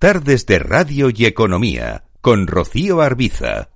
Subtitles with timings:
[0.00, 3.70] Tardes de Radio y Economía con Rocío Arbiza.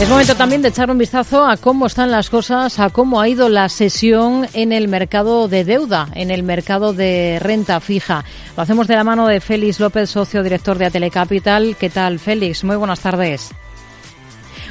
[0.00, 3.28] Es momento también de echar un vistazo a cómo están las cosas, a cómo ha
[3.28, 8.24] ido la sesión en el mercado de deuda, en el mercado de renta fija.
[8.56, 11.76] Lo hacemos de la mano de Félix López, socio director de Atelecapital.
[11.76, 12.64] ¿Qué tal, Félix?
[12.64, 13.52] Muy buenas tardes.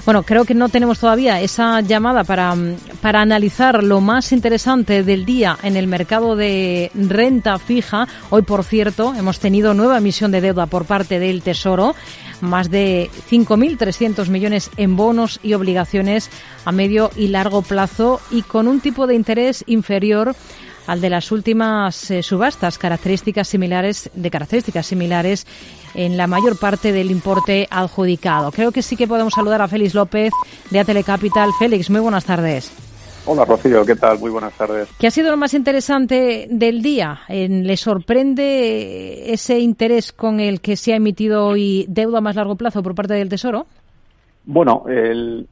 [0.03, 2.55] Bueno, creo que no tenemos todavía esa llamada para,
[3.01, 8.07] para analizar lo más interesante del día en el mercado de renta fija.
[8.31, 11.95] Hoy, por cierto, hemos tenido nueva emisión de deuda por parte del Tesoro
[12.41, 16.29] más de 5.300 millones en bonos y obligaciones
[16.65, 20.35] a medio y largo plazo y con un tipo de interés inferior
[20.87, 25.45] al de las últimas eh, subastas, características similares de características similares
[25.93, 28.51] en la mayor parte del importe adjudicado.
[28.51, 30.31] Creo que sí que podemos saludar a Félix López
[30.69, 31.49] de Atelecapital.
[31.59, 32.71] Félix, muy buenas tardes.
[33.25, 34.17] Hola Rocío, ¿qué tal?
[34.19, 34.89] Muy buenas tardes.
[34.99, 37.19] ¿Qué ha sido lo más interesante del día?
[37.29, 42.55] ¿Le sorprende ese interés con el que se ha emitido hoy deuda a más largo
[42.55, 43.67] plazo por parte del Tesoro?
[44.43, 45.47] Bueno, el,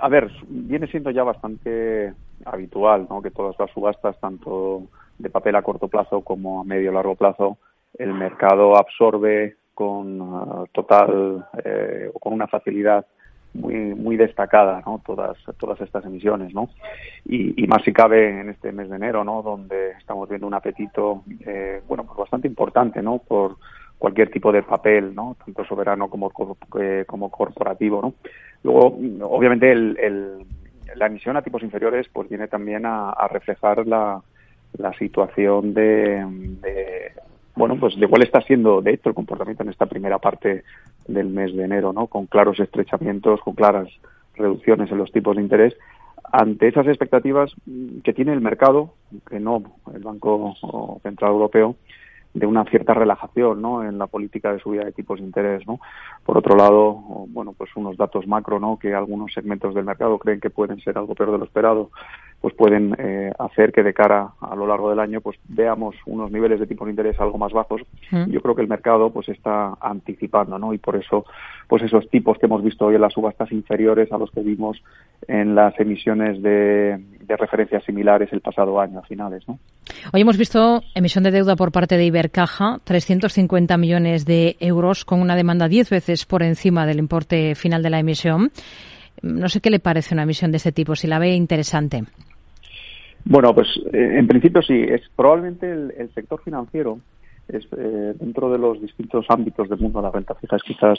[0.00, 3.22] a ver, viene siendo ya bastante habitual ¿no?
[3.22, 4.84] que todas las subastas, tanto
[5.18, 7.58] de papel a corto plazo como a medio largo plazo,
[7.98, 13.06] el mercado absorbe con uh, total eh, con una facilidad
[13.54, 16.68] muy muy destacada no todas todas estas emisiones no
[17.24, 20.54] y, y, más si cabe en este mes de enero no donde estamos viendo un
[20.54, 23.56] apetito eh, bueno pues bastante importante no por
[23.98, 26.30] cualquier tipo de papel no tanto soberano como
[26.78, 28.14] eh, como corporativo no
[28.62, 30.46] luego obviamente el, el,
[30.96, 34.22] la emisión a tipos inferiores pues viene también a, a reflejar la
[34.78, 36.24] la situación de,
[36.62, 37.12] de
[37.56, 40.64] bueno, pues de cuál está siendo, de hecho, el comportamiento en esta primera parte
[41.06, 42.06] del mes de enero, ¿no?
[42.06, 43.88] Con claros estrechamientos, con claras
[44.36, 45.76] reducciones en los tipos de interés.
[46.32, 47.52] Ante esas expectativas
[48.04, 48.94] que tiene el mercado,
[49.28, 50.54] que no el Banco
[51.02, 51.76] Central Europeo,
[52.32, 53.82] de una cierta relajación ¿no?
[53.82, 55.66] en la política de subida de tipos de interés.
[55.66, 55.80] ¿no?
[56.24, 56.94] Por otro lado,
[57.28, 58.78] bueno, pues unos datos macro ¿no?
[58.78, 61.90] que algunos segmentos del mercado creen que pueden ser algo peor de lo esperado
[62.40, 66.30] pues pueden eh, hacer que de cara a lo largo del año pues veamos unos
[66.30, 67.82] niveles de tipo de interés algo más bajos.
[68.10, 68.30] Mm.
[68.30, 70.72] Yo creo que el mercado pues está anticipando, ¿no?
[70.72, 71.26] Y por eso
[71.68, 74.82] pues esos tipos que hemos visto hoy en las subastas inferiores a los que vimos
[75.28, 79.58] en las emisiones de, de referencias similares el pasado año a finales, ¿no?
[80.12, 85.20] Hoy hemos visto emisión de deuda por parte de Ibercaja, 350 millones de euros con
[85.20, 88.50] una demanda 10 veces por encima del importe final de la emisión.
[89.22, 92.04] No sé qué le parece una emisión de este tipo, si la ve interesante.
[93.24, 94.84] Bueno, pues eh, en principio sí.
[94.88, 96.98] Es probablemente el, sector financiero
[97.48, 100.98] es eh, dentro de los distintos ámbitos del mundo de la renta fija es quizás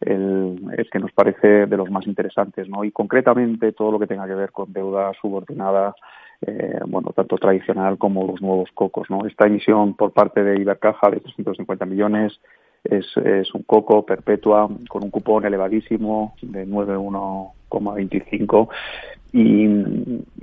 [0.00, 0.58] el,
[0.90, 2.84] que nos parece de los más interesantes, ¿no?
[2.84, 5.94] Y concretamente todo lo que tenga que ver con deuda subordinada,
[6.40, 9.26] eh, bueno, tanto tradicional como los nuevos cocos, ¿no?
[9.26, 12.40] Esta emisión por parte de Ibercaja de 350 millones
[12.82, 18.68] es, es un coco perpetua con un cupón elevadísimo de 9,1,25
[19.32, 19.64] y,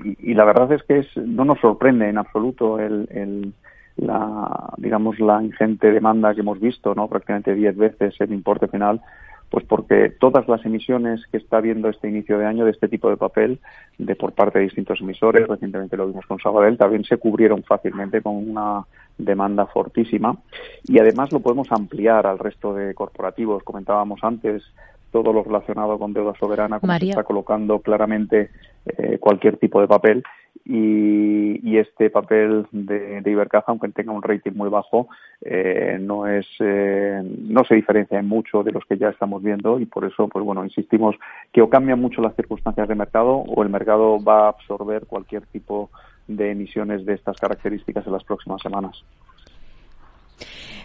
[0.02, 3.54] y, la verdad es que es, no nos sorprende en absoluto el, el,
[3.98, 7.08] la, digamos, la ingente demanda que hemos visto, ¿no?
[7.08, 9.02] Prácticamente 10 veces el importe final,
[9.50, 13.10] pues porque todas las emisiones que está viendo este inicio de año de este tipo
[13.10, 13.60] de papel,
[13.98, 18.22] de por parte de distintos emisores, recientemente lo vimos con Sabadell, también se cubrieron fácilmente
[18.22, 18.86] con una
[19.18, 20.38] demanda fortísima
[20.86, 23.64] y además lo podemos ampliar al resto de corporativos.
[23.64, 24.64] Comentábamos antes
[25.12, 28.50] todo lo relacionado con deuda soberana, como se está colocando claramente
[28.86, 30.24] eh, cualquier tipo de papel.
[30.66, 35.08] Y, y este papel de, de, Ibercaja, aunque tenga un rating muy bajo,
[35.42, 39.80] eh, no es eh, no se diferencia en mucho de los que ya estamos viendo
[39.80, 41.16] y por eso, pues bueno, insistimos
[41.52, 45.44] que o cambian mucho las circunstancias de mercado o el mercado va a absorber cualquier
[45.48, 45.90] tipo
[46.28, 49.04] de emisiones de estas características en las próximas semanas.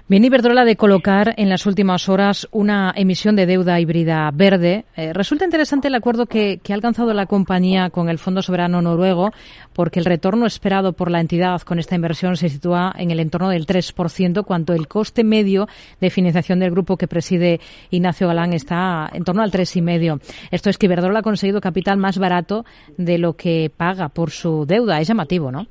[0.07, 4.85] Viene Iberdrola de colocar en las últimas horas una emisión de deuda híbrida verde.
[4.97, 8.83] Eh, resulta interesante el acuerdo que, que, ha alcanzado la compañía con el Fondo Soberano
[8.83, 9.31] Noruego,
[9.73, 13.49] porque el retorno esperado por la entidad con esta inversión se sitúa en el entorno
[13.49, 15.69] del 3%, cuanto el coste medio
[16.03, 20.21] de financiación del grupo que preside Ignacio Galán está en torno al 3,5%.
[20.51, 22.67] Esto es que Iberdrola ha conseguido capital más barato
[22.99, 25.01] de lo que paga por su deuda.
[25.01, 25.67] Es llamativo, ¿no?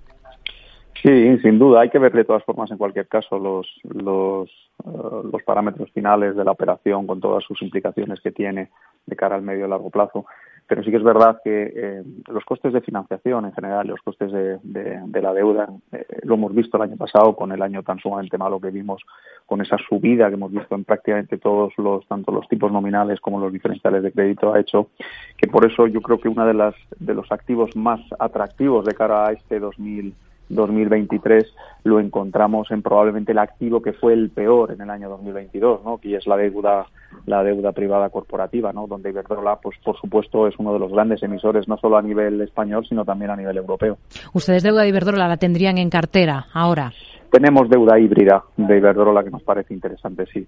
[1.04, 1.82] Sí, sin duda.
[1.82, 4.50] Hay que ver de todas formas, en cualquier caso, los, los,
[4.86, 8.70] eh, los parámetros finales de la operación con todas sus implicaciones que tiene
[9.06, 10.26] de cara al medio y largo plazo.
[10.66, 14.32] Pero sí que es verdad que eh, los costes de financiación en general, los costes
[14.32, 18.00] de, de, la deuda, eh, lo hemos visto el año pasado con el año tan
[18.00, 19.02] sumamente malo que vimos,
[19.46, 23.42] con esa subida que hemos visto en prácticamente todos los, tanto los tipos nominales como
[23.42, 24.88] los diferenciales de crédito, ha hecho
[25.36, 28.94] que por eso yo creo que uno de, las, de los activos más atractivos de
[28.94, 30.16] cara a este 2000
[30.56, 31.54] 2023
[31.84, 35.98] lo encontramos en probablemente el activo que fue el peor en el año 2022, ¿no?
[35.98, 36.86] que es la deuda
[37.26, 38.88] la deuda privada corporativa, ¿no?
[38.88, 42.42] donde Iberdrola, pues por supuesto, es uno de los grandes emisores, no solo a nivel
[42.42, 43.98] español, sino también a nivel europeo.
[44.34, 46.92] ¿Ustedes deuda de Iberdrola la tendrían en cartera ahora?
[47.32, 50.46] Tenemos deuda híbrida de Iberdrola que nos parece interesante, sí.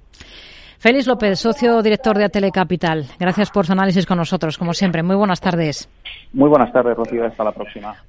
[0.77, 3.05] Félix López, socio director de Atele Capital.
[3.19, 5.01] Gracias por su análisis con nosotros, como siempre.
[5.01, 5.89] Muy buenas tardes.
[6.33, 7.25] Muy buenas tardes, Rocío.
[7.25, 7.95] Hasta la próxima.